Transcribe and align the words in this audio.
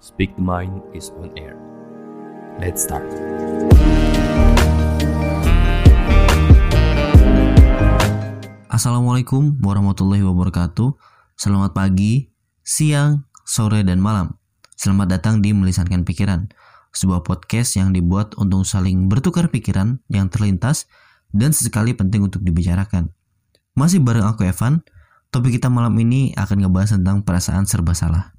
Speak 0.00 0.32
the 0.32 0.40
Mind 0.40 0.80
is 0.96 1.12
on 1.20 1.28
air. 1.36 1.60
Let's 2.56 2.88
start. 2.88 3.04
Assalamualaikum 8.72 9.60
warahmatullahi 9.60 10.24
wabarakatuh. 10.24 10.96
Selamat 11.36 11.76
pagi, 11.76 12.32
siang, 12.64 13.28
sore, 13.44 13.84
dan 13.84 14.00
malam. 14.00 14.40
Selamat 14.72 15.20
datang 15.20 15.44
di 15.44 15.52
Melisankan 15.52 16.08
Pikiran, 16.08 16.48
sebuah 16.96 17.20
podcast 17.20 17.76
yang 17.76 17.92
dibuat 17.92 18.32
untuk 18.40 18.64
saling 18.64 19.04
bertukar 19.04 19.52
pikiran 19.52 20.00
yang 20.08 20.32
terlintas 20.32 20.88
dan 21.28 21.52
sesekali 21.52 21.92
penting 21.92 22.24
untuk 22.24 22.40
dibicarakan. 22.40 23.12
Masih 23.76 24.00
bareng 24.00 24.24
aku 24.24 24.48
Evan, 24.48 24.80
topik 25.28 25.60
kita 25.60 25.68
malam 25.68 25.92
ini 26.00 26.32
akan 26.40 26.64
ngebahas 26.64 26.96
tentang 26.96 27.20
perasaan 27.20 27.68
serba 27.68 27.92
salah. 27.92 28.32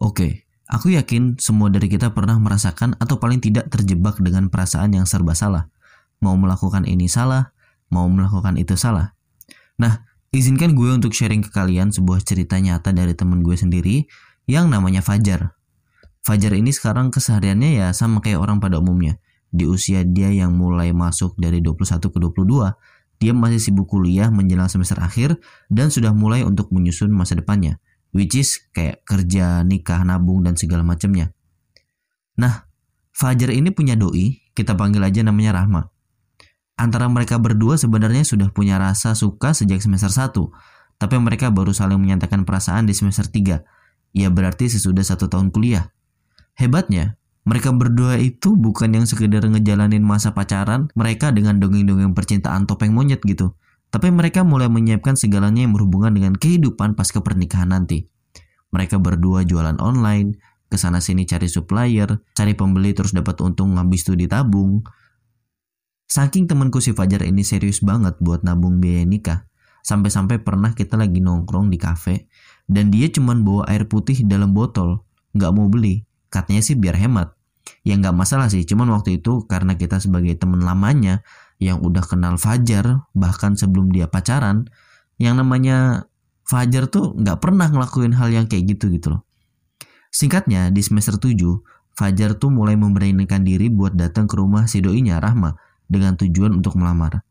Oke, 0.00 0.45
aku 0.66 0.94
yakin 0.94 1.38
semua 1.38 1.70
dari 1.70 1.86
kita 1.86 2.10
pernah 2.10 2.38
merasakan 2.38 2.98
atau 2.98 3.18
paling 3.18 3.38
tidak 3.38 3.70
terjebak 3.70 4.18
dengan 4.18 4.50
perasaan 4.50 4.94
yang 4.94 5.06
serba 5.06 5.34
salah. 5.34 5.70
Mau 6.18 6.34
melakukan 6.34 6.86
ini 6.88 7.06
salah, 7.06 7.54
mau 7.92 8.06
melakukan 8.10 8.58
itu 8.58 8.74
salah. 8.74 9.14
Nah, 9.78 10.02
izinkan 10.32 10.74
gue 10.74 10.90
untuk 10.90 11.12
sharing 11.12 11.44
ke 11.44 11.50
kalian 11.52 11.92
sebuah 11.92 12.24
cerita 12.24 12.58
nyata 12.58 12.90
dari 12.90 13.12
temen 13.12 13.44
gue 13.44 13.54
sendiri 13.54 14.08
yang 14.48 14.72
namanya 14.72 15.04
Fajar. 15.04 15.54
Fajar 16.26 16.52
ini 16.58 16.74
sekarang 16.74 17.14
kesehariannya 17.14 17.78
ya 17.78 17.88
sama 17.94 18.18
kayak 18.18 18.42
orang 18.42 18.58
pada 18.58 18.82
umumnya. 18.82 19.22
Di 19.54 19.62
usia 19.62 20.02
dia 20.02 20.26
yang 20.34 20.58
mulai 20.58 20.90
masuk 20.90 21.38
dari 21.38 21.62
21 21.62 22.02
ke 22.10 22.18
22, 22.18 22.74
dia 23.22 23.32
masih 23.32 23.60
sibuk 23.62 23.86
kuliah 23.88 24.28
menjelang 24.28 24.68
semester 24.68 24.98
akhir 24.98 25.38
dan 25.70 25.88
sudah 25.88 26.10
mulai 26.10 26.42
untuk 26.42 26.68
menyusun 26.74 27.08
masa 27.14 27.38
depannya, 27.38 27.78
which 28.16 28.40
is 28.40 28.64
kayak 28.72 29.04
kerja, 29.04 29.60
nikah, 29.60 30.00
nabung, 30.08 30.40
dan 30.40 30.56
segala 30.56 30.80
macamnya. 30.80 31.36
Nah, 32.40 32.64
Fajar 33.12 33.48
ini 33.52 33.72
punya 33.72 33.96
doi, 33.96 34.44
kita 34.52 34.76
panggil 34.76 35.00
aja 35.04 35.24
namanya 35.24 35.56
Rahma 35.60 35.88
antara 36.76 37.08
mereka 37.08 37.40
berdua 37.40 37.80
sebenarnya 37.80 38.22
sudah 38.22 38.52
punya 38.52 38.76
rasa 38.76 39.16
suka 39.16 39.56
sejak 39.56 39.80
semester 39.80 40.12
1, 40.12 41.00
tapi 41.00 41.16
mereka 41.16 41.48
baru 41.48 41.72
saling 41.72 41.96
menyatakan 41.96 42.44
perasaan 42.44 42.84
di 42.84 42.92
semester 42.92 43.26
3. 43.26 43.64
Ya 44.16 44.28
berarti 44.32 44.68
sesudah 44.68 45.04
satu 45.04 45.28
tahun 45.28 45.52
kuliah. 45.52 45.92
Hebatnya, 46.56 47.20
mereka 47.44 47.72
berdua 47.72 48.16
itu 48.20 48.56
bukan 48.56 48.92
yang 48.96 49.04
sekedar 49.08 49.44
ngejalanin 49.44 50.04
masa 50.04 50.32
pacaran 50.32 50.88
mereka 50.96 51.32
dengan 51.32 51.60
dongeng-dongeng 51.60 52.16
percintaan 52.16 52.64
topeng 52.64 52.92
monyet 52.92 53.20
gitu. 53.24 53.56
Tapi 53.96 54.12
mereka 54.12 54.44
mulai 54.44 54.68
menyiapkan 54.68 55.16
segalanya 55.16 55.64
yang 55.64 55.72
berhubungan 55.72 56.12
dengan 56.12 56.36
kehidupan 56.36 56.92
pasca 56.92 57.24
pernikahan 57.24 57.72
nanti. 57.72 58.04
Mereka 58.68 59.00
berdua 59.00 59.40
jualan 59.48 59.80
online, 59.80 60.36
ke 60.68 60.76
sana 60.76 61.00
sini 61.00 61.24
cari 61.24 61.48
supplier, 61.48 62.20
cari 62.36 62.52
pembeli 62.52 62.92
terus 62.92 63.16
dapat 63.16 63.40
untung 63.40 63.80
habis 63.80 64.04
itu 64.04 64.12
ditabung, 64.12 64.84
Saking 66.06 66.46
temanku 66.46 66.78
si 66.78 66.94
Fajar 66.94 67.26
ini 67.26 67.42
serius 67.42 67.82
banget 67.82 68.14
buat 68.22 68.46
nabung 68.46 68.78
biaya 68.78 69.02
nikah, 69.02 69.50
sampai-sampai 69.82 70.38
pernah 70.38 70.70
kita 70.70 70.94
lagi 70.94 71.18
nongkrong 71.18 71.66
di 71.66 71.82
kafe 71.82 72.30
dan 72.70 72.94
dia 72.94 73.10
cuman 73.10 73.42
bawa 73.42 73.66
air 73.66 73.90
putih 73.90 74.22
dalam 74.22 74.54
botol, 74.54 75.02
nggak 75.34 75.50
mau 75.50 75.66
beli. 75.66 76.06
Katanya 76.30 76.62
sih 76.62 76.78
biar 76.78 76.94
hemat. 76.94 77.34
Ya 77.82 77.98
nggak 77.98 78.14
masalah 78.14 78.46
sih, 78.46 78.62
cuman 78.62 78.86
waktu 78.94 79.18
itu 79.18 79.50
karena 79.50 79.74
kita 79.74 79.98
sebagai 79.98 80.38
teman 80.38 80.62
lamanya 80.62 81.26
yang 81.56 81.80
udah 81.80 82.04
kenal 82.04 82.36
Fajar 82.36 83.08
bahkan 83.16 83.56
sebelum 83.56 83.88
dia 83.92 84.08
pacaran, 84.08 84.68
yang 85.16 85.40
namanya 85.40 86.08
Fajar 86.46 86.86
tuh 86.86 87.16
nggak 87.18 87.42
pernah 87.42 87.66
ngelakuin 87.66 88.14
hal 88.14 88.30
yang 88.30 88.46
kayak 88.46 88.76
gitu 88.76 88.86
gitu 88.94 89.18
loh. 89.18 89.26
Singkatnya 90.14 90.70
di 90.70 90.78
semester 90.78 91.18
7, 91.18 91.34
Fajar 91.96 92.38
tuh 92.38 92.52
mulai 92.52 92.78
memberanikan 92.78 93.42
diri 93.42 93.66
buat 93.66 93.96
datang 93.98 94.30
ke 94.30 94.36
rumah 94.38 94.68
si 94.70 94.78
doinya 94.84 95.18
Rahma 95.18 95.58
dengan 95.90 96.14
tujuan 96.14 96.54
untuk 96.54 96.78
melamar. 96.78 97.24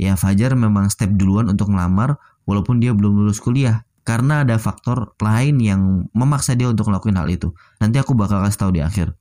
Ya 0.00 0.16
Fajar 0.16 0.56
memang 0.56 0.88
step 0.88 1.12
duluan 1.14 1.52
untuk 1.52 1.68
melamar 1.68 2.16
walaupun 2.48 2.80
dia 2.80 2.96
belum 2.96 3.22
lulus 3.22 3.38
kuliah 3.38 3.84
karena 4.02 4.42
ada 4.42 4.58
faktor 4.58 5.14
lain 5.22 5.62
yang 5.62 6.10
memaksa 6.10 6.58
dia 6.58 6.66
untuk 6.66 6.90
ngelakuin 6.90 7.18
hal 7.18 7.28
itu. 7.30 7.54
Nanti 7.78 8.02
aku 8.02 8.18
bakal 8.18 8.42
kasih 8.42 8.58
tahu 8.58 8.70
di 8.74 8.82
akhir. 8.82 9.14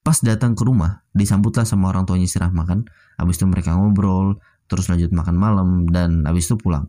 Pas 0.00 0.16
datang 0.24 0.56
ke 0.56 0.64
rumah, 0.64 1.04
disambutlah 1.12 1.68
sama 1.68 1.92
orang 1.92 2.08
tuanya 2.08 2.24
si 2.24 2.40
Rahma 2.40 2.64
kan. 2.64 2.88
Habis 3.20 3.36
itu 3.36 3.46
mereka 3.46 3.76
ngobrol, 3.76 4.40
terus 4.64 4.88
lanjut 4.88 5.12
makan 5.12 5.36
malam, 5.36 5.68
dan 5.92 6.24
habis 6.24 6.48
itu 6.48 6.56
pulang. 6.56 6.88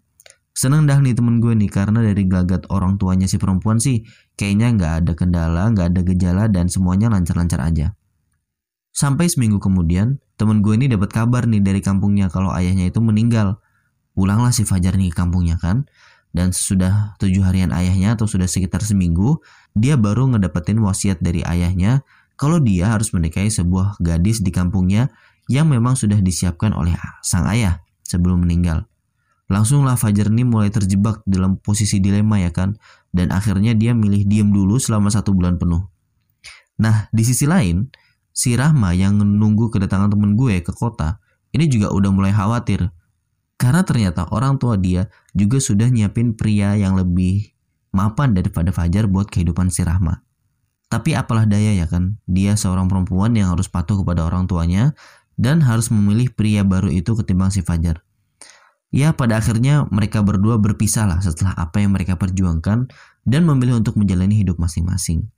Seneng 0.51 0.83
dah 0.83 0.99
nih 0.99 1.15
temen 1.15 1.39
gue 1.39 1.55
nih 1.55 1.71
karena 1.71 2.03
dari 2.03 2.27
gelagat 2.27 2.67
orang 2.67 2.99
tuanya 2.99 3.23
si 3.23 3.39
perempuan 3.39 3.79
sih 3.79 4.03
kayaknya 4.35 4.75
nggak 4.75 4.93
ada 5.03 5.11
kendala, 5.15 5.63
nggak 5.71 5.87
ada 5.95 6.01
gejala 6.03 6.43
dan 6.51 6.67
semuanya 6.67 7.07
lancar-lancar 7.07 7.63
aja. 7.63 7.95
Sampai 8.91 9.31
seminggu 9.31 9.63
kemudian, 9.63 10.19
temen 10.35 10.59
gue 10.59 10.75
ini 10.75 10.91
dapat 10.91 11.15
kabar 11.15 11.47
nih 11.47 11.63
dari 11.63 11.79
kampungnya 11.79 12.27
kalau 12.27 12.51
ayahnya 12.51 12.91
itu 12.91 12.99
meninggal. 12.99 13.63
Pulanglah 14.11 14.51
si 14.51 14.67
Fajar 14.67 14.99
nih 14.99 15.11
ke 15.11 15.15
kampungnya 15.15 15.55
kan. 15.55 15.87
Dan 16.31 16.55
sesudah 16.55 17.15
tujuh 17.19 17.43
harian 17.43 17.75
ayahnya 17.75 18.15
atau 18.15 18.23
sudah 18.23 18.47
sekitar 18.47 18.83
seminggu, 18.83 19.43
dia 19.75 19.99
baru 19.99 20.31
ngedapetin 20.31 20.79
wasiat 20.79 21.19
dari 21.19 21.43
ayahnya 21.43 22.07
kalau 22.41 22.57
dia 22.57 22.89
harus 22.89 23.13
menikahi 23.13 23.53
sebuah 23.53 24.01
gadis 24.01 24.41
di 24.41 24.49
kampungnya 24.49 25.13
yang 25.45 25.69
memang 25.69 25.93
sudah 25.93 26.17
disiapkan 26.17 26.73
oleh 26.73 26.97
sang 27.21 27.45
ayah 27.45 27.85
sebelum 28.01 28.41
meninggal. 28.41 28.89
Langsunglah 29.45 29.93
Fajar 29.93 30.33
nih 30.33 30.47
mulai 30.47 30.73
terjebak 30.73 31.21
dalam 31.29 31.61
posisi 31.61 32.01
dilema 32.01 32.41
ya 32.41 32.49
kan, 32.49 32.81
dan 33.13 33.29
akhirnya 33.29 33.77
dia 33.77 33.93
milih 33.93 34.25
diem 34.25 34.49
dulu 34.49 34.81
selama 34.81 35.13
satu 35.13 35.37
bulan 35.37 35.61
penuh. 35.61 35.85
Nah, 36.81 37.11
di 37.13 37.21
sisi 37.21 37.45
lain, 37.45 37.85
si 38.31 38.57
Rahma 38.57 38.95
yang 38.95 39.19
menunggu 39.19 39.69
kedatangan 39.69 40.09
temen 40.09 40.39
gue 40.39 40.63
ke 40.63 40.73
kota 40.73 41.19
ini 41.51 41.67
juga 41.67 41.91
udah 41.91 42.11
mulai 42.11 42.31
khawatir 42.31 42.89
karena 43.59 43.85
ternyata 43.85 44.25
orang 44.33 44.57
tua 44.57 44.79
dia 44.79 45.11
juga 45.37 45.61
sudah 45.61 45.91
nyiapin 45.91 46.33
pria 46.33 46.73
yang 46.79 46.97
lebih 46.97 47.53
mapan 47.93 48.33
daripada 48.33 48.73
Fajar 48.73 49.05
buat 49.05 49.29
kehidupan 49.29 49.69
si 49.69 49.85
Rahma. 49.85 50.23
Tapi 50.91 51.15
apalah 51.15 51.47
daya 51.47 51.71
ya 51.71 51.87
kan, 51.87 52.19
dia 52.27 52.59
seorang 52.59 52.91
perempuan 52.91 53.31
yang 53.31 53.55
harus 53.55 53.71
patuh 53.71 54.03
kepada 54.03 54.27
orang 54.27 54.51
tuanya 54.51 54.91
dan 55.39 55.63
harus 55.63 55.87
memilih 55.87 56.35
pria 56.35 56.67
baru 56.67 56.91
itu 56.91 57.15
ketimbang 57.15 57.47
si 57.47 57.63
Fajar. 57.63 58.03
Ya 58.91 59.15
pada 59.15 59.39
akhirnya 59.39 59.87
mereka 59.87 60.19
berdua 60.19 60.59
berpisah 60.59 61.07
lah 61.07 61.23
setelah 61.23 61.55
apa 61.55 61.79
yang 61.79 61.95
mereka 61.95 62.19
perjuangkan 62.19 62.91
dan 63.23 63.41
memilih 63.47 63.79
untuk 63.79 63.95
menjalani 63.95 64.35
hidup 64.43 64.59
masing-masing. 64.59 65.31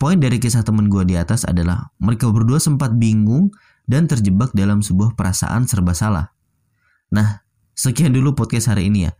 Poin 0.00 0.16
dari 0.16 0.40
kisah 0.40 0.64
temen 0.64 0.88
gue 0.88 1.04
di 1.04 1.14
atas 1.14 1.44
adalah 1.44 1.92
mereka 2.00 2.32
berdua 2.32 2.56
sempat 2.56 2.96
bingung 2.96 3.52
dan 3.84 4.08
terjebak 4.08 4.56
dalam 4.56 4.80
sebuah 4.80 5.12
perasaan 5.12 5.68
serba 5.68 5.92
salah. 5.92 6.32
Nah, 7.12 7.44
sekian 7.76 8.16
dulu 8.16 8.32
podcast 8.32 8.72
hari 8.72 8.88
ini 8.88 9.06
ya. 9.06 9.12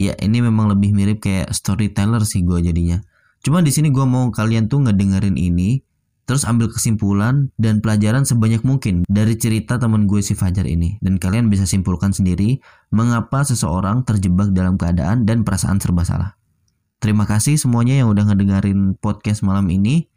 Ya, 0.00 0.12
ini 0.20 0.44
memang 0.44 0.68
lebih 0.68 0.92
mirip 0.92 1.24
kayak 1.24 1.52
storyteller 1.56 2.24
sih 2.28 2.44
gue 2.44 2.60
jadinya. 2.60 3.00
Cuma 3.40 3.64
di 3.64 3.72
sini 3.72 3.88
gue 3.88 4.04
mau 4.04 4.28
kalian 4.28 4.68
tuh 4.68 4.84
ngedengerin 4.84 5.40
ini, 5.40 5.80
terus 6.28 6.44
ambil 6.44 6.68
kesimpulan 6.68 7.48
dan 7.56 7.80
pelajaran 7.80 8.28
sebanyak 8.28 8.60
mungkin 8.62 9.08
dari 9.08 9.34
cerita 9.40 9.80
temen 9.80 10.04
gue 10.04 10.20
si 10.20 10.36
Fajar 10.36 10.68
ini. 10.68 11.00
Dan 11.00 11.16
kalian 11.16 11.48
bisa 11.48 11.64
simpulkan 11.64 12.12
sendiri 12.12 12.60
mengapa 12.92 13.40
seseorang 13.40 14.04
terjebak 14.04 14.52
dalam 14.52 14.76
keadaan 14.76 15.24
dan 15.24 15.42
perasaan 15.42 15.80
serba 15.80 16.04
salah. 16.04 16.36
Terima 17.00 17.24
kasih 17.24 17.56
semuanya 17.56 18.04
yang 18.04 18.12
udah 18.12 18.28
ngedengerin 18.28 19.00
podcast 19.00 19.40
malam 19.40 19.72
ini 19.72 20.12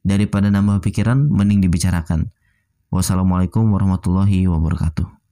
daripada 0.00 0.48
nambah 0.48 0.80
pikiran 0.80 1.28
mending 1.28 1.60
dibicarakan. 1.60 2.32
Wassalamualaikum 2.88 3.68
warahmatullahi 3.68 4.48
wabarakatuh. 4.48 5.23